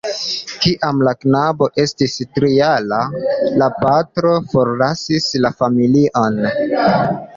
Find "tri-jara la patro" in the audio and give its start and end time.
2.37-4.33